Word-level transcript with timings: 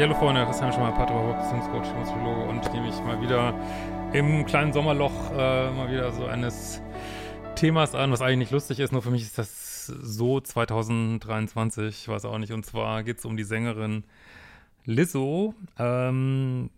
Hallo 0.00 0.14
Freunde, 0.14 0.44
Christian 0.44 0.72
Schemmer, 0.72 0.92
Pater, 0.92 1.42
Beziehungscoach, 1.42 1.92
Psychologe 2.04 2.42
und 2.42 2.64
ich 2.64 2.72
nehme 2.72 2.86
mich 2.86 2.94
mal 3.00 3.20
wieder 3.20 3.52
im 4.12 4.46
kleinen 4.46 4.72
Sommerloch 4.72 5.32
äh, 5.32 5.72
mal 5.72 5.90
wieder 5.90 6.12
so 6.12 6.24
eines 6.24 6.80
Themas 7.56 7.96
an, 7.96 8.12
was 8.12 8.22
eigentlich 8.22 8.38
nicht 8.38 8.52
lustig 8.52 8.78
ist, 8.78 8.92
nur 8.92 9.02
für 9.02 9.10
mich 9.10 9.22
ist 9.22 9.38
das 9.38 9.86
so 9.86 10.38
2023, 10.38 12.02
ich 12.02 12.06
weiß 12.06 12.26
auch 12.26 12.38
nicht, 12.38 12.52
und 12.52 12.64
zwar 12.64 13.02
geht 13.02 13.18
es 13.18 13.24
um 13.24 13.36
die 13.36 13.42
Sängerin 13.42 14.04
Lizzo, 14.84 15.56
ähm, 15.80 16.70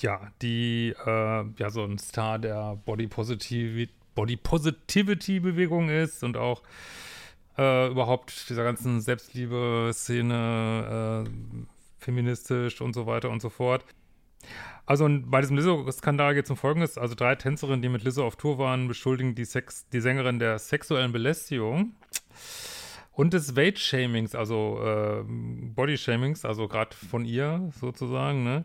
ja, 0.00 0.32
die 0.42 0.96
äh, 1.06 1.44
ja 1.56 1.70
so 1.70 1.84
ein 1.84 1.98
Star 1.98 2.40
der 2.40 2.76
Body 2.84 3.06
Positivity, 3.06 3.88
Body 4.16 4.36
Positivity 4.36 5.38
Bewegung 5.38 5.90
ist 5.90 6.24
und 6.24 6.36
auch 6.36 6.64
äh, 7.56 7.86
überhaupt 7.86 8.50
dieser 8.50 8.64
ganzen 8.64 9.00
Selbstliebe-Szene 9.00 11.24
äh, 11.24 11.28
feministisch 12.04 12.80
und 12.80 12.94
so 12.94 13.06
weiter 13.06 13.30
und 13.30 13.40
so 13.42 13.50
fort. 13.50 13.84
Also 14.86 15.08
bei 15.08 15.40
diesem 15.40 15.56
Lizzo-Skandal 15.56 16.34
geht 16.34 16.44
es 16.44 16.50
um 16.50 16.56
Folgendes. 16.56 16.98
Also 16.98 17.14
drei 17.14 17.34
Tänzerinnen, 17.34 17.80
die 17.80 17.88
mit 17.88 18.04
Lizzo 18.04 18.26
auf 18.26 18.36
Tour 18.36 18.58
waren, 18.58 18.86
beschuldigen 18.88 19.34
die, 19.34 19.44
Sex 19.44 19.88
die 19.88 20.00
Sängerin 20.00 20.38
der 20.38 20.58
sexuellen 20.58 21.12
Belästigung 21.12 21.94
und 23.12 23.32
des 23.32 23.56
Weight-Shamings, 23.56 24.34
also 24.34 24.80
äh, 24.82 25.22
Body-Shamings, 25.24 26.44
also 26.44 26.68
gerade 26.68 26.94
von 26.94 27.24
ihr 27.24 27.70
sozusagen, 27.80 28.44
ne? 28.44 28.64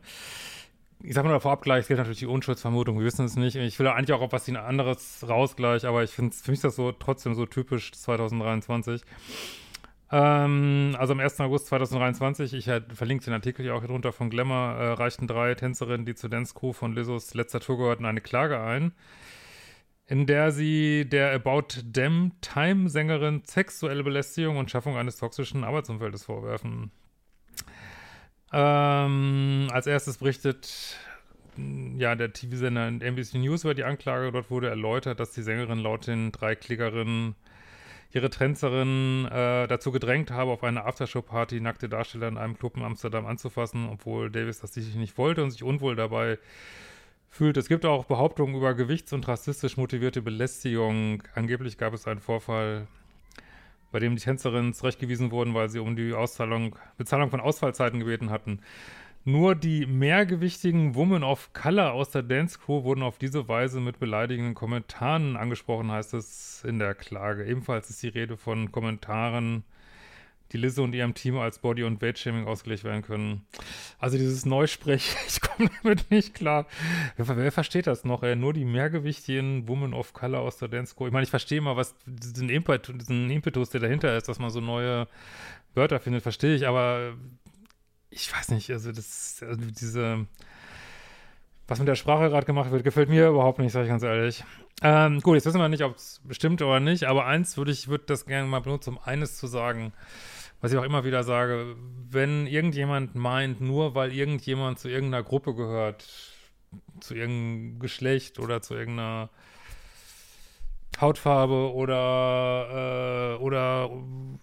Ich 1.01 1.13
sag 1.13 1.23
mal 1.23 1.39
vorab 1.39 1.61
gleich, 1.61 1.83
es 1.83 1.87
gilt 1.87 1.99
natürlich 1.99 2.19
die 2.19 2.25
Unschuldsvermutung, 2.25 2.99
wir 2.99 3.05
wissen 3.05 3.23
es 3.23 3.37
nicht. 3.37 3.55
Ich 3.55 3.79
will 3.79 3.87
eigentlich 3.87 4.11
auch 4.11 4.21
auf 4.21 4.33
was 4.33 4.49
anderes 4.49 5.25
raus 5.25 5.55
gleich, 5.55 5.85
aber 5.85 6.03
ich 6.03 6.11
finde, 6.11 6.35
für 6.35 6.51
mich 6.51 6.59
das 6.59 6.75
so 6.75 6.91
trotzdem 6.91 7.35
so 7.35 7.45
typisch 7.45 7.93
2023. 7.93 9.01
Ähm, 10.11 10.95
also 10.97 11.13
am 11.13 11.19
1. 11.19 11.39
August 11.39 11.67
2023, 11.67 12.53
ich 12.53 12.67
halt, 12.67 12.93
verlinke 12.93 13.25
den 13.25 13.33
Artikel 13.33 13.63
hier 13.63 13.75
auch 13.75 13.79
hier 13.79 13.89
drunter 13.89 14.11
von 14.11 14.29
Glamour, 14.29 14.75
äh, 14.75 14.91
reichten 14.93 15.27
drei 15.27 15.53
Tänzerinnen, 15.53 16.05
die 16.05 16.16
zur 16.16 16.29
Dance 16.29 16.53
Crew 16.53 16.73
von 16.73 16.93
Lizzos 16.93 17.33
letzter 17.35 17.59
Tour 17.59 17.77
gehörten, 17.77 18.05
eine 18.05 18.21
Klage 18.21 18.59
ein, 18.59 18.91
in 20.07 20.25
der 20.25 20.51
sie 20.51 21.05
der 21.07 21.33
About 21.33 21.67
Them 21.93 22.31
Time-Sängerin 22.41 23.43
sexuelle 23.45 24.03
Belästigung 24.03 24.57
und 24.57 24.71
Schaffung 24.71 24.97
eines 24.97 25.17
toxischen 25.17 25.63
Arbeitsumfeldes 25.63 26.25
vorwerfen. 26.25 26.91
Ähm, 28.51 29.67
als 29.71 29.85
erstes 29.85 30.17
berichtet 30.17 30.97
ja, 31.97 32.16
der 32.16 32.33
TV-Sender 32.33 32.88
NBC 32.88 33.38
News 33.38 33.63
über 33.63 33.73
die 33.75 33.83
Anklage. 33.83 34.31
Dort 34.31 34.49
wurde 34.49 34.69
erläutert, 34.69 35.19
dass 35.19 35.33
die 35.33 35.44
Sängerin 35.44 35.79
laut 35.79 36.07
den 36.07 36.31
drei 36.31 36.55
Klickerinnen 36.55 37.35
ihre 38.12 38.30
Tänzerin 38.30 39.25
äh, 39.25 39.68
dazu 39.68 39.92
gedrängt 39.92 40.31
habe, 40.31 40.52
auf 40.52 40.64
einer 40.64 40.86
Aftershow-Party 40.86 41.59
nackte 41.59 41.90
Darsteller 41.90 42.28
in 42.28 42.38
einem 42.38 42.58
Club 42.58 42.75
in 42.78 42.84
Amsterdam 42.84 43.25
anzufassen, 43.25 43.88
obwohl 43.90 44.31
Davis 44.31 44.59
das 44.59 44.74
sicherlich 44.74 44.97
nicht 44.97 45.18
wollte 45.18 45.44
und 45.44 45.52
sich 45.52 45.64
unwohl 45.64 45.96
dabei 45.96 46.40
fühlt. 47.30 47.58
Es 47.58 47.68
gibt 47.68 47.86
auch 47.86 48.06
Behauptungen 48.06 48.56
über 48.56 48.74
gewichts- 48.74 49.14
und 49.14 49.28
rassistisch 49.28 49.78
motivierte 49.78 50.22
Belästigung. 50.22 51.22
Angeblich 51.36 51.78
gab 51.78 51.94
es 51.94 52.08
einen 52.08 52.20
Vorfall, 52.20 52.88
bei 53.92 54.00
dem 54.00 54.16
die 54.16 54.22
Tänzerinnen 54.22 54.74
zurechtgewiesen 54.74 55.31
wurden, 55.31 55.53
weil 55.53 55.70
sie 55.70 55.80
um 55.80 55.96
die 55.96 56.14
Auszahlung, 56.14 56.76
Bezahlung 56.97 57.30
von 57.30 57.40
Ausfallzeiten 57.40 58.00
gebeten 58.00 58.31
hatten. 58.31 58.59
Nur 59.31 59.53
die 59.53 59.85
mehrgewichtigen 59.85 60.95
Women 60.95 61.23
of 61.23 61.53
Color 61.53 61.91
aus 61.91 62.09
der 62.09 62.23
Dance 62.23 62.57
Crew 62.57 62.84
wurden 62.84 63.03
auf 63.03 63.19
diese 63.19 63.47
Weise 63.47 63.79
mit 63.79 64.00
beleidigenden 64.00 64.56
Kommentaren 64.56 65.38
angesprochen, 65.38 65.91
heißt 65.91 66.16
es 66.16 66.63
in 66.63 66.79
der 66.79 66.95
Klage. 66.95 67.45
Ebenfalls 67.45 67.91
ist 67.91 68.01
die 68.01 68.07
Rede 68.07 68.38
von 68.38 68.72
Kommentaren, 68.72 69.63
die 70.51 70.57
Lizzo 70.57 70.84
und 70.84 70.95
ihrem 70.95 71.13
Team 71.13 71.38
als 71.38 71.59
Body- 71.59 71.84
und 71.84 72.01
Weight-Shaming 72.01 72.47
ausgelegt 72.47 72.84
werden 72.84 73.03
können. 73.03 73.45
Also 74.00 74.17
dieses 74.17 74.47
Neusprech, 74.47 75.16
ich 75.28 75.41
komme 75.41 75.69
damit 75.84 76.09
nicht 76.09 76.34
klar. 76.34 76.66
Wer, 77.16 77.38
wer, 77.38 77.51
versteht 77.51 77.85
das 77.85 78.06
noch? 78.06 78.23
Ey? 78.23 78.35
Nur 78.35 78.53
die 78.53 78.66
mehrgewichtigen 78.66 79.67
Women 79.67 79.94
of 79.94 80.13
Color 80.13 80.40
aus 80.40 80.57
der 80.57 80.69
Dance 80.69 80.96
Crew. 80.96 81.06
Ich 81.06 81.13
meine, 81.13 81.25
ich 81.25 81.29
verstehe 81.29 81.61
mal, 81.61 81.75
was 81.75 81.94
diesen, 82.07 82.50
Impet 82.50 82.91
diesen 83.00 83.29
Impetus, 83.29 83.69
der 83.69 83.81
dahinter 83.81 84.17
ist, 84.17 84.28
dass 84.28 84.40
man 84.40 84.50
so 84.50 84.59
neue 84.59 85.07
Wörter 85.75 86.00
findet, 86.00 86.23
verstehe 86.23 86.56
ich, 86.56 86.67
aber 86.67 87.13
ich 88.09 88.34
weiß 88.34 88.50
nicht, 88.50 88.70
also 88.72 88.92
das, 88.92 89.44
also 89.46 89.62
diese, 89.62 90.25
was 91.68 91.80
mit 91.80 91.88
der 91.88 91.96
Sprache 91.96 92.30
gerade 92.30 92.46
gemacht 92.46 92.72
wird, 92.72 92.84
gefällt 92.84 93.09
mir 93.09 93.30
überhaupt 93.30 93.59
nicht, 93.59 93.72
sage 93.72 93.86
ich 93.86 93.90
ganz 93.90 94.03
ehrlich. 94.03 94.44
Ähm, 94.81 95.22
gut, 95.22 95.36
jetzt 95.36 95.46
wissen 95.46 95.59
wir 95.59 95.70
nicht, 95.70 95.84
ob 95.84 95.96
es 95.96 96.22
stimmt 96.31 96.62
oder 96.62 96.80
nicht, 96.80 97.03
aber 97.06 97.25
eins 97.25 97.58
würde 97.58 97.72
ich, 97.72 97.88
würde 97.88 98.06
das 98.08 98.25
gerne 98.25 98.47
mal 98.47 98.62
benutzen, 98.62 98.92
um 98.92 99.00
eines 99.03 99.38
zu 99.38 99.47
sagen, 99.47 99.94
was 100.62 100.72
ich 100.72 100.78
auch 100.78 100.84
immer 100.84 101.03
wieder 101.03 101.24
sage, 101.24 101.75
wenn 102.09 102.47
irgendjemand 102.47 103.16
meint, 103.16 103.62
nur 103.62 103.96
weil 103.96 104.14
irgendjemand 104.14 104.80
zu 104.80 104.90
irgendeiner 104.90 105.24
Gruppe 105.24 105.53
gehört, 105.53 106.06
zu 107.00 107.16
irgendeinem 107.16 107.80
Geschlecht 107.80 108.40
oder 108.40 108.62
zu 108.62 108.74
irgendeiner 108.74 109.30
Hautfarbe 111.01 111.73
oder, 111.73 113.37
äh, 113.37 113.41
oder 113.41 113.89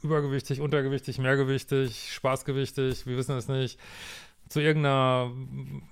übergewichtig, 0.02 0.60
untergewichtig, 0.60 1.18
mehrgewichtig, 1.18 2.12
spaßgewichtig, 2.12 3.06
wir 3.06 3.16
wissen 3.16 3.36
es 3.36 3.48
nicht, 3.48 3.78
zu 4.48 4.60
irgendeiner 4.60 5.32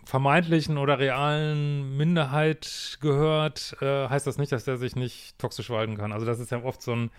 vermeintlichen 0.04 0.78
oder 0.78 0.98
realen 0.98 1.96
Minderheit 1.96 2.98
gehört, 3.00 3.76
äh, 3.80 4.08
heißt 4.08 4.26
das 4.26 4.38
nicht, 4.38 4.52
dass 4.52 4.64
der 4.64 4.76
sich 4.76 4.94
nicht 4.94 5.38
toxisch 5.38 5.66
verhalten 5.66 5.96
kann. 5.96 6.12
Also 6.12 6.24
das 6.24 6.38
ist 6.38 6.52
ja 6.52 6.62
oft 6.62 6.80
so 6.80 6.94
ein, 6.94 7.10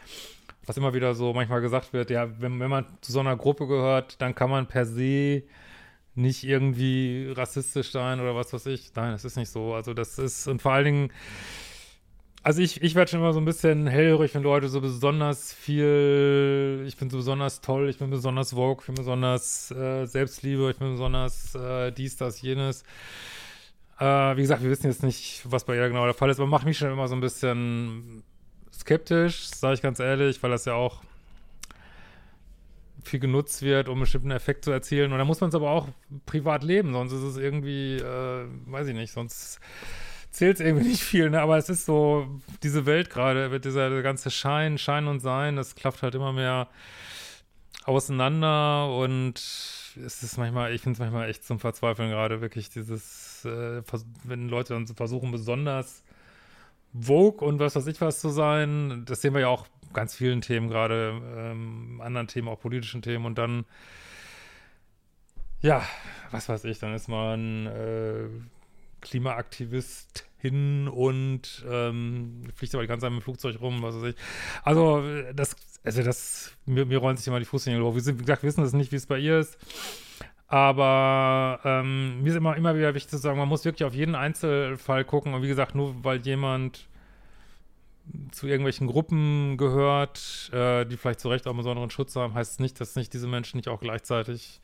was 0.65 0.77
immer 0.77 0.93
wieder 0.93 1.13
so 1.13 1.33
manchmal 1.33 1.61
gesagt 1.61 1.93
wird, 1.93 2.09
ja, 2.09 2.29
wenn, 2.39 2.59
wenn 2.59 2.69
man 2.69 2.85
zu 3.01 3.11
so 3.11 3.19
einer 3.19 3.35
Gruppe 3.35 3.67
gehört, 3.67 4.21
dann 4.21 4.33
kann 4.33 4.49
man 4.49 4.67
per 4.67 4.85
se 4.85 5.43
nicht 6.15 6.45
irgendwie 6.45 7.33
rassistisch 7.35 7.91
sein 7.91 8.21
oder 8.21 8.35
was 8.35 8.53
weiß 8.53 8.67
ich. 8.67 8.93
Nein, 8.95 9.11
das 9.11 9.25
ist 9.25 9.35
nicht 9.35 9.51
so. 9.51 9.73
Also 9.73 9.93
das 9.93 10.17
ist, 10.17 10.47
und 10.47 10.61
vor 10.61 10.71
allen 10.71 10.85
Dingen, 10.85 11.11
also 12.45 12.61
ich, 12.61 12.83
ich 12.83 12.93
werde 12.93 13.09
schon 13.09 13.21
immer 13.21 13.33
so 13.33 13.39
ein 13.39 13.45
bisschen 13.45 13.87
hellhörig, 13.87 14.35
wenn 14.35 14.43
Leute 14.43 14.69
so 14.69 14.79
besonders 14.79 15.51
viel, 15.51 16.83
ich 16.85 16.95
bin 16.95 17.09
so 17.09 17.17
besonders 17.17 17.59
toll, 17.61 17.89
ich 17.89 17.97
bin 17.97 18.11
besonders 18.11 18.51
vogue, 18.51 18.81
ich 18.81 18.85
bin 18.85 18.93
besonders 18.93 19.71
äh, 19.71 20.05
Selbstliebe, 20.05 20.69
ich 20.69 20.77
bin 20.77 20.91
besonders 20.91 21.55
äh, 21.55 21.91
dies, 21.91 22.17
das, 22.17 22.43
jenes. 22.43 22.83
Äh, 23.99 24.37
wie 24.37 24.41
gesagt, 24.41 24.61
wir 24.61 24.69
wissen 24.69 24.85
jetzt 24.85 25.01
nicht, 25.01 25.41
was 25.45 25.63
bei 25.63 25.75
ihr 25.75 25.87
genau 25.87 26.05
der 26.05 26.13
Fall 26.13 26.29
ist, 26.29 26.39
aber 26.39 26.47
macht 26.47 26.65
mich 26.65 26.77
schon 26.77 26.91
immer 26.91 27.07
so 27.07 27.15
ein 27.15 27.21
bisschen 27.21 28.21
skeptisch, 28.71 29.47
sage 29.47 29.73
ich 29.73 29.81
ganz 29.81 29.99
ehrlich, 29.99 30.43
weil 30.43 30.51
das 30.51 30.65
ja 30.65 30.75
auch 30.75 31.01
viel 33.03 33.19
genutzt 33.19 33.63
wird, 33.63 33.87
um 33.87 33.93
einen 33.93 34.01
bestimmten 34.01 34.29
Effekt 34.29 34.65
zu 34.65 34.71
erzielen. 34.71 35.13
Und 35.13 35.17
da 35.17 35.25
muss 35.25 35.41
man 35.41 35.49
es 35.49 35.55
aber 35.55 35.71
auch 35.71 35.87
privat 36.27 36.63
leben, 36.63 36.93
sonst 36.93 37.11
ist 37.11 37.23
es 37.23 37.37
irgendwie, 37.37 37.95
äh, 37.95 38.45
weiß 38.67 38.85
ich 38.85 38.95
nicht, 38.95 39.13
sonst 39.13 39.59
zählt 40.35 40.59
es 40.59 40.65
irgendwie 40.65 40.87
nicht 40.89 41.01
viel, 41.01 41.29
ne? 41.29 41.41
aber 41.41 41.57
es 41.57 41.69
ist 41.69 41.85
so, 41.85 42.27
diese 42.61 42.85
Welt 42.85 43.09
gerade, 43.09 43.51
wird 43.51 43.65
dieser 43.65 44.01
ganze 44.01 44.29
Schein, 44.29 44.77
Schein 44.77 45.07
und 45.07 45.21
Sein, 45.21 45.55
das 45.55 45.75
klafft 45.75 46.03
halt 46.03 46.13
immer 46.13 46.33
mehr 46.33 46.67
auseinander 47.85 48.93
und 48.93 49.35
es 49.37 50.23
ist 50.23 50.37
manchmal, 50.37 50.73
ich 50.73 50.81
finde 50.81 50.97
es 50.97 50.99
manchmal 50.99 51.29
echt 51.29 51.45
zum 51.45 51.59
Verzweifeln 51.59 52.09
gerade, 52.09 52.41
wirklich 52.41 52.69
dieses, 52.69 53.45
äh, 53.45 53.81
wenn 54.23 54.49
Leute 54.49 54.73
dann 54.73 54.87
versuchen, 54.87 55.31
besonders 55.31 56.03
Vogue 56.93 57.47
und 57.47 57.59
was 57.59 57.75
weiß 57.75 57.87
ich 57.87 58.01
was 58.01 58.19
zu 58.19 58.29
sein, 58.29 59.03
das 59.05 59.21
sehen 59.21 59.33
wir 59.33 59.41
ja 59.41 59.47
auch 59.47 59.65
ganz 59.93 60.15
vielen 60.15 60.41
Themen 60.41 60.67
gerade, 60.67 61.21
ähm, 61.37 62.01
anderen 62.03 62.27
Themen, 62.27 62.49
auch 62.49 62.59
politischen 62.59 63.01
Themen 63.01 63.25
und 63.25 63.37
dann 63.37 63.65
ja, 65.61 65.81
was 66.31 66.49
weiß 66.49 66.65
ich, 66.65 66.79
dann 66.79 66.93
ist 66.93 67.07
man 67.07 67.67
äh, 67.67 68.27
Klimaaktivist 69.05 70.25
hin 70.37 70.87
und 70.87 71.65
ähm, 71.69 72.41
fliegt 72.55 72.73
aber 72.73 72.83
die 72.83 72.87
ganze 72.87 73.05
Zeit 73.05 73.11
mit 73.11 73.21
dem 73.21 73.23
Flugzeug 73.23 73.61
rum, 73.61 73.81
was 73.81 73.95
weiß 73.95 74.03
ich. 74.03 74.15
Also, 74.63 75.03
das, 75.33 75.55
also 75.83 76.03
das, 76.03 76.51
mir, 76.65 76.85
mir 76.85 76.97
rollen 76.97 77.15
sich 77.15 77.27
immer 77.27 77.39
die 77.39 77.45
Fußnägel 77.45 77.81
hoch. 77.83 77.93
Wir 77.93 78.01
sind, 78.01 78.19
wie 78.19 78.23
gesagt, 78.23 78.43
wissen 78.43 78.61
das 78.61 78.73
nicht, 78.73 78.91
wie 78.91 78.97
es 78.97 79.05
bei 79.05 79.19
ihr 79.19 79.39
ist. 79.39 79.57
Aber 80.47 81.59
ähm, 81.63 82.21
mir 82.21 82.29
ist 82.29 82.35
immer, 82.35 82.55
immer 82.55 82.75
wieder 82.75 82.93
wichtig 82.93 83.09
zu 83.09 83.17
sagen, 83.17 83.37
man 83.37 83.47
muss 83.47 83.65
wirklich 83.65 83.85
auf 83.85 83.93
jeden 83.93 84.15
Einzelfall 84.15 85.05
gucken. 85.05 85.33
Und 85.33 85.41
wie 85.41 85.47
gesagt, 85.47 85.75
nur 85.75 86.03
weil 86.03 86.19
jemand 86.21 86.87
zu 88.31 88.45
irgendwelchen 88.47 88.87
Gruppen 88.87 89.57
gehört, 89.57 90.51
äh, 90.53 90.85
die 90.85 90.97
vielleicht 90.97 91.19
zu 91.19 91.29
Recht 91.29 91.47
auch 91.47 91.51
einen 91.51 91.57
besonderen 91.57 91.89
Schutz 91.89 92.15
haben, 92.15 92.33
heißt 92.35 92.53
es 92.53 92.59
nicht, 92.59 92.79
dass 92.79 92.95
nicht 92.95 93.13
diese 93.13 93.27
Menschen 93.27 93.57
nicht 93.57 93.67
auch 93.67 93.79
gleichzeitig 93.79 94.61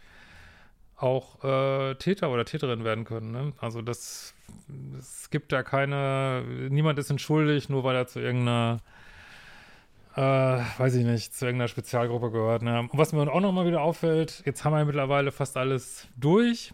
auch 1.02 1.44
äh, 1.44 1.96
Täter 1.96 2.30
oder 2.30 2.46
Täterin 2.46 2.84
werden 2.84 3.06
können. 3.06 3.32
Ne? 3.32 3.54
Also 3.60 3.82
das, 3.82 4.34
es 4.98 5.30
gibt 5.30 5.52
da 5.52 5.64
keine, 5.64 6.44
niemand 6.70 7.00
ist 7.00 7.10
entschuldigt, 7.10 7.70
nur 7.70 7.84
weil 7.84 7.96
er 7.96 8.08
zu 8.08 8.20
irgendeiner, 8.20 8.80
äh, 10.16 10.22
weiß 10.22 10.96
ich 10.96 11.06
nicht, 11.06 11.34
zu 11.34 11.46
irgendeiner 11.46 11.68
Spezialgruppe 11.68 12.32
gehört. 12.32 12.62
Ne? 12.62 12.80
Und 12.80 12.90
was 12.94 13.14
mir 13.14 13.32
auch 13.32 13.42
nochmal 13.42 13.66
wieder 13.66 13.82
auffällt, 13.82 14.44
jetzt 14.46 14.64
haben 14.64 14.74
wir 14.74 14.86
mittlerweile 14.86 15.32
fast 15.32 15.58
alles 15.58 16.08
durch, 16.18 16.74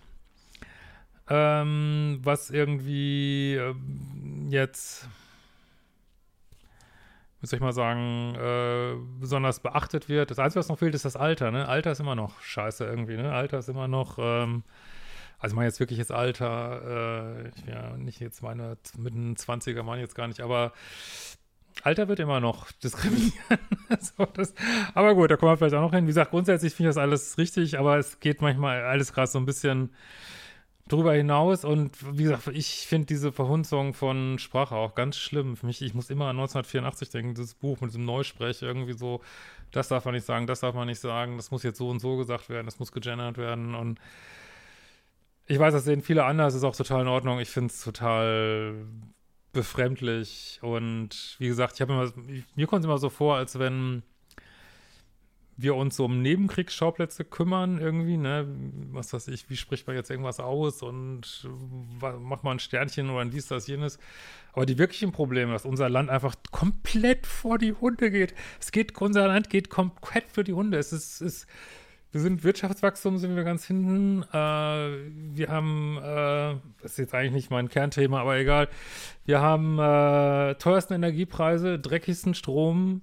ähm, 1.29 2.19
was 2.23 2.49
irgendwie 2.49 3.55
äh, 3.55 3.75
jetzt 4.49 5.07
wie 7.39 7.47
soll 7.47 7.57
ich 7.57 7.63
mal 7.63 7.73
sagen, 7.73 8.35
äh, 8.35 8.95
besonders 9.19 9.59
beachtet 9.59 10.09
wird. 10.09 10.31
Das 10.31 10.39
Einzige, 10.39 10.59
was 10.59 10.69
noch 10.69 10.79
fehlt, 10.79 10.95
ist 10.95 11.05
das 11.05 11.15
Alter, 11.15 11.51
ne? 11.51 11.67
Alter 11.67 11.91
ist 11.91 11.99
immer 11.99 12.15
noch 12.15 12.41
scheiße 12.41 12.85
irgendwie, 12.85 13.15
ne? 13.15 13.31
Alter 13.31 13.59
ist 13.59 13.69
immer 13.69 13.87
noch, 13.87 14.17
ähm, 14.19 14.63
also 15.39 15.53
ich 15.53 15.55
meine 15.55 15.67
jetzt 15.67 15.79
wirklich 15.79 15.99
jetzt 15.99 16.11
Alter, 16.11 17.45
äh, 17.45 17.49
ich 17.49 17.65
ja 17.67 17.95
nicht 17.97 18.19
jetzt 18.19 18.41
meine 18.41 18.77
mitten 18.97 19.35
20er 19.35 19.83
meine 19.83 20.01
jetzt 20.01 20.15
gar 20.15 20.27
nicht, 20.27 20.41
aber 20.41 20.73
Alter 21.83 22.07
wird 22.07 22.19
immer 22.19 22.39
noch 22.39 22.71
diskriminieren. 22.83 23.59
so, 23.99 24.25
das, 24.25 24.55
aber 24.95 25.13
gut, 25.13 25.29
da 25.29 25.37
kommen 25.37 25.51
wir 25.51 25.57
vielleicht 25.57 25.75
auch 25.75 25.81
noch 25.81 25.93
hin. 25.93 26.05
Wie 26.05 26.07
gesagt, 26.07 26.31
grundsätzlich 26.31 26.73
finde 26.73 26.89
ich 26.89 26.95
das 26.95 27.01
alles 27.01 27.37
richtig, 27.37 27.77
aber 27.77 27.97
es 27.97 28.19
geht 28.19 28.41
manchmal 28.41 28.81
alles 28.81 29.13
gerade 29.13 29.27
so 29.27 29.37
ein 29.37 29.45
bisschen 29.45 29.91
drüber 30.87 31.13
hinaus 31.13 31.65
und 31.65 31.91
wie 32.17 32.23
gesagt, 32.23 32.47
ich 32.47 32.87
finde 32.87 33.07
diese 33.07 33.31
Verhunzung 33.31 33.93
von 33.93 34.39
Sprache 34.39 34.75
auch 34.75 34.95
ganz 34.95 35.17
schlimm. 35.17 35.57
Für 35.57 35.65
mich, 35.65 35.81
ich 35.81 35.93
muss 35.93 36.09
immer 36.09 36.25
an 36.25 36.37
1984 36.37 37.09
denken, 37.09 37.35
dieses 37.35 37.53
Buch 37.55 37.81
mit 37.81 37.91
diesem 37.91 38.05
Neusprech 38.05 38.61
irgendwie 38.61 38.93
so, 38.93 39.21
das 39.71 39.87
darf 39.89 40.05
man 40.05 40.13
nicht 40.13 40.25
sagen, 40.25 40.47
das 40.47 40.61
darf 40.61 40.75
man 40.75 40.87
nicht 40.87 40.99
sagen, 40.99 41.37
das 41.37 41.51
muss 41.51 41.63
jetzt 41.63 41.77
so 41.77 41.89
und 41.89 41.99
so 41.99 42.17
gesagt 42.17 42.49
werden, 42.49 42.65
das 42.65 42.79
muss 42.79 42.91
gegendert 42.91 43.37
werden 43.37 43.75
und 43.75 43.99
ich 45.45 45.59
weiß, 45.59 45.73
das 45.73 45.85
sehen 45.85 46.01
viele 46.01 46.25
anders, 46.25 46.55
ist 46.55 46.63
auch 46.63 46.75
total 46.75 47.01
in 47.03 47.07
Ordnung. 47.07 47.39
Ich 47.39 47.49
finde 47.49 47.71
es 47.71 47.81
total 47.81 48.85
befremdlich 49.53 50.59
und 50.61 51.35
wie 51.39 51.47
gesagt, 51.47 51.75
ich 51.75 51.81
habe 51.81 51.93
immer, 51.93 52.11
mir 52.55 52.67
kommt 52.67 52.81
es 52.81 52.85
immer 52.85 52.97
so 52.97 53.09
vor, 53.09 53.37
als 53.37 53.57
wenn 53.57 54.03
wir 55.57 55.75
uns 55.75 55.95
so 55.95 56.05
um 56.05 56.21
Nebenkriegsschauplätze 56.21 57.25
kümmern 57.25 57.79
irgendwie, 57.79 58.17
ne? 58.17 58.47
Was 58.91 59.11
weiß 59.11 59.27
ich, 59.29 59.49
wie 59.49 59.57
spricht 59.57 59.87
man 59.87 59.95
jetzt 59.95 60.11
irgendwas 60.11 60.39
aus 60.39 60.83
und 60.83 61.49
macht 61.99 62.43
man 62.43 62.57
ein 62.57 62.59
Sternchen 62.59 63.09
oder 63.09 63.21
ein 63.21 63.31
dies, 63.31 63.47
das, 63.47 63.67
jenes. 63.67 63.97
Aber 64.53 64.65
die 64.65 64.77
wirklichen 64.77 65.11
Probleme, 65.11 65.51
dass 65.51 65.65
unser 65.65 65.89
Land 65.89 66.09
einfach 66.09 66.35
komplett 66.51 67.25
vor 67.25 67.57
die 67.57 67.73
Hunde 67.73 68.11
geht. 68.11 68.35
Es 68.59 68.71
geht, 68.71 68.99
unser 69.01 69.27
Land 69.27 69.49
geht 69.49 69.69
komplett 69.69 70.25
für 70.31 70.43
die 70.43 70.53
Hunde. 70.53 70.77
Es 70.77 70.93
ist, 70.93 71.21
ist 71.21 71.47
wir 72.11 72.21
sind 72.21 72.43
Wirtschaftswachstum, 72.43 73.17
sind 73.17 73.35
wir 73.35 73.43
ganz 73.43 73.65
hinten. 73.65 74.23
Äh, 74.31 74.35
wir 75.35 75.49
haben, 75.49 75.97
äh, 75.97 76.55
das 76.81 76.91
ist 76.93 76.97
jetzt 76.97 77.13
eigentlich 77.13 77.33
nicht 77.33 77.51
mein 77.51 77.67
Kernthema, 77.67 78.21
aber 78.21 78.37
egal. 78.37 78.69
Wir 79.25 79.41
haben 79.41 79.77
äh, 79.77 80.55
teuersten 80.55 80.93
Energiepreise, 80.93 81.79
dreckigsten 81.79 82.33
Strom, 82.33 83.01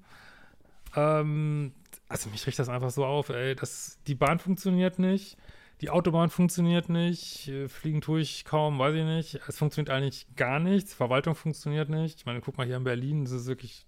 ähm, 0.97 1.73
also 2.15 2.31
mich 2.31 2.47
riecht 2.47 2.61
das 2.61 2.69
einfach 2.69 2.91
so 2.91 3.05
auf, 3.05 3.29
ey, 3.31 3.57
dass 3.57 3.99
die 4.07 4.15
Bahn 4.15 4.39
funktioniert 4.39 5.01
nicht, 5.01 5.37
die 5.81 5.91
Autobahn 5.91 6.31
funktioniert 6.31 6.89
nicht, 6.89 7.49
äh, 7.49 7.69
fliegen 7.69 8.01
tue 8.01 8.21
ich 8.21 8.45
kaum, 8.45 8.79
weiß 8.79 8.95
ich 8.95 9.05
nicht. 9.05 9.41
Es 9.49 9.59
funktioniert 9.59 9.91
eigentlich 9.91 10.29
gar 10.37 10.61
nichts, 10.61 10.95
Verwaltung 10.95 11.35
funktioniert 11.35 11.89
nicht. 11.89 12.21
Ich 12.21 12.25
meine, 12.25 12.41
guck 12.41 12.57
mal 12.57 12.67
hier 12.69 12.77
in 12.77 12.85
Berlin, 12.85 13.25
das 13.25 13.33
ist 13.33 13.47
wirklich, 13.49 13.85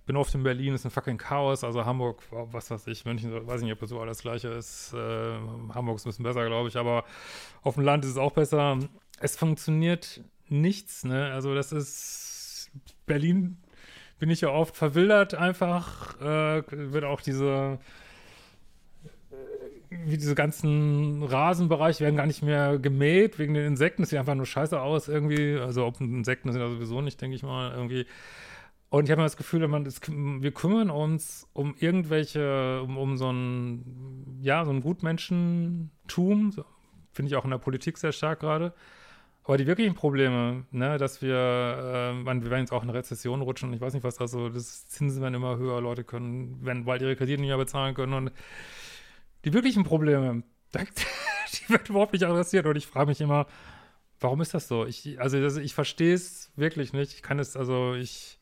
ich 0.00 0.04
bin 0.04 0.16
oft 0.16 0.34
in 0.34 0.42
Berlin, 0.42 0.74
ist 0.74 0.84
ein 0.84 0.90
fucking 0.90 1.16
Chaos, 1.16 1.64
also 1.64 1.86
Hamburg, 1.86 2.22
was 2.30 2.70
weiß 2.70 2.86
ich, 2.88 3.06
München, 3.06 3.46
weiß 3.46 3.62
nicht, 3.62 3.72
ob 3.72 3.80
das 3.80 3.88
so 3.88 4.00
alles 4.00 4.20
gleiche 4.20 4.48
ist. 4.48 4.92
Äh, 4.92 5.38
Hamburg 5.72 5.96
ist 5.96 6.04
ein 6.04 6.10
bisschen 6.10 6.24
besser, 6.24 6.44
glaube 6.44 6.68
ich, 6.68 6.76
aber 6.76 7.04
auf 7.62 7.76
dem 7.76 7.84
Land 7.84 8.04
ist 8.04 8.10
es 8.10 8.18
auch 8.18 8.32
besser. 8.32 8.78
Es 9.18 9.34
funktioniert 9.34 10.22
nichts, 10.50 11.04
ne? 11.04 11.32
Also 11.32 11.54
das 11.54 11.72
ist 11.72 12.70
Berlin 13.06 13.63
bin 14.24 14.30
ich 14.30 14.40
ja 14.40 14.48
oft 14.48 14.74
verwildert 14.74 15.34
einfach. 15.34 16.18
Äh, 16.18 16.62
wird 16.70 17.04
auch 17.04 17.20
diese 17.20 17.78
äh, 19.30 19.36
wie 20.06 20.16
diese 20.16 20.34
ganzen 20.34 21.22
Rasenbereiche 21.22 22.04
werden 22.04 22.16
gar 22.16 22.24
nicht 22.26 22.42
mehr 22.42 22.78
gemäht 22.78 23.38
wegen 23.38 23.52
den 23.52 23.66
Insekten. 23.66 24.00
Das 24.00 24.08
sieht 24.08 24.18
einfach 24.18 24.34
nur 24.34 24.46
scheiße 24.46 24.80
aus 24.80 25.08
irgendwie. 25.08 25.58
Also 25.58 25.84
ob 25.84 26.00
Insekten 26.00 26.50
sind 26.52 26.62
ja 26.62 26.70
sowieso 26.70 27.02
nicht, 27.02 27.20
denke 27.20 27.36
ich 27.36 27.42
mal, 27.42 27.72
irgendwie. 27.72 28.06
Und 28.88 29.04
ich 29.04 29.10
habe 29.10 29.20
mir 29.20 29.26
das 29.26 29.36
Gefühl, 29.36 29.68
man, 29.68 29.84
das, 29.84 30.00
wir 30.08 30.52
kümmern 30.52 30.88
uns 30.88 31.46
um 31.52 31.74
irgendwelche, 31.78 32.80
um, 32.80 32.96
um 32.96 33.18
so 33.18 33.30
ein, 33.30 34.38
ja, 34.40 34.64
so 34.64 34.70
ein 34.70 34.80
Gutmenschentum. 34.80 36.50
Finde 37.12 37.28
ich 37.28 37.36
auch 37.36 37.44
in 37.44 37.50
der 37.50 37.58
Politik 37.58 37.98
sehr 37.98 38.12
stark 38.12 38.40
gerade. 38.40 38.72
Aber 39.44 39.58
die 39.58 39.66
wirklichen 39.66 39.94
Probleme, 39.94 40.64
ne, 40.70 40.96
dass 40.96 41.20
wir, 41.20 41.36
äh, 41.36 42.12
man, 42.14 42.42
wir 42.42 42.50
werden 42.50 42.62
jetzt 42.62 42.72
auch 42.72 42.82
in 42.82 42.88
eine 42.88 42.98
Rezession 42.98 43.42
rutschen, 43.42 43.72
ich 43.74 43.80
weiß 43.80 43.92
nicht 43.92 44.02
was, 44.02 44.18
also 44.18 44.48
das 44.48 44.88
Zinsen 44.88 45.20
werden 45.20 45.34
immer 45.34 45.58
höher, 45.58 45.82
Leute 45.82 46.02
können, 46.02 46.64
werden 46.64 46.86
bald 46.86 47.02
ihre 47.02 47.14
Kredite 47.14 47.40
nicht 47.40 47.50
mehr 47.50 47.58
bezahlen 47.58 47.94
können 47.94 48.14
und 48.14 48.32
die 49.44 49.52
wirklichen 49.52 49.84
Probleme, 49.84 50.42
die 50.74 51.68
werden 51.68 51.86
überhaupt 51.86 52.14
nicht 52.14 52.24
adressiert 52.24 52.64
und 52.64 52.76
ich 52.76 52.86
frage 52.86 53.08
mich 53.08 53.20
immer, 53.20 53.46
warum 54.20 54.40
ist 54.40 54.54
das 54.54 54.66
so? 54.66 54.86
Ich, 54.86 55.20
also, 55.20 55.36
also 55.36 55.60
ich 55.60 55.74
verstehe 55.74 56.14
es 56.14 56.50
wirklich 56.56 56.92
nicht. 56.92 57.12
Ich 57.12 57.22
kann 57.22 57.38
es, 57.38 57.56
also 57.56 57.94
ich, 57.94 58.38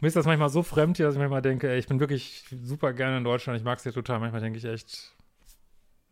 mir 0.00 0.08
ist 0.08 0.16
das 0.16 0.26
manchmal 0.26 0.50
so 0.50 0.62
fremd 0.62 0.98
hier, 0.98 1.06
dass 1.06 1.14
ich 1.14 1.20
manchmal 1.20 1.42
denke, 1.42 1.70
ey, 1.70 1.78
ich 1.78 1.86
bin 1.86 2.00
wirklich 2.00 2.44
super 2.62 2.92
gerne 2.92 3.18
in 3.18 3.24
Deutschland, 3.24 3.58
ich 3.58 3.64
mag 3.64 3.78
es 3.78 3.84
hier 3.84 3.92
total. 3.92 4.20
Manchmal 4.20 4.42
denke 4.42 4.58
ich 4.58 4.64
echt, 4.64 5.14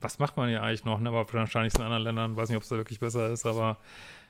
was 0.00 0.18
macht 0.18 0.36
man 0.36 0.48
hier 0.48 0.62
eigentlich 0.62 0.84
noch? 0.84 1.00
Ne? 1.00 1.08
Aber 1.08 1.26
wahrscheinlich 1.32 1.74
in 1.74 1.82
anderen 1.82 2.02
Ländern, 2.02 2.36
weiß 2.36 2.48
nicht, 2.48 2.56
ob 2.56 2.62
es 2.62 2.68
da 2.68 2.76
wirklich 2.76 3.00
besser 3.00 3.30
ist, 3.30 3.46
aber 3.46 3.78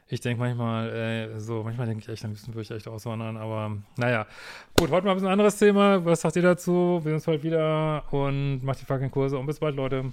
ich 0.09 0.21
denke 0.21 0.41
manchmal, 0.41 0.91
äh, 0.91 1.39
so, 1.39 1.63
manchmal 1.63 1.87
denke 1.87 2.03
ich 2.03 2.09
echt, 2.09 2.25
dann 2.25 2.33
müssen 2.33 2.53
wir 2.53 2.71
echt 2.71 2.89
auswandern, 2.89 3.37
aber 3.37 3.77
naja. 3.97 4.27
Gut, 4.77 4.91
heute 4.91 5.07
mal 5.07 5.13
ein 5.13 5.17
bisschen 5.17 5.31
anderes 5.31 5.57
Thema. 5.57 6.05
Was 6.05 6.23
sagt 6.23 6.37
ihr 6.37 6.43
dazu? 6.43 6.99
Wir 6.99 7.03
sehen 7.03 7.15
uns 7.15 7.27
bald 7.27 7.43
wieder 7.45 8.05
und 8.13 8.63
macht 8.65 8.81
die 8.81 8.85
fucking 8.85 9.11
Kurse 9.11 9.39
und 9.39 9.47
bis 9.47 9.61
bald, 9.61 9.77
Leute. 9.77 10.13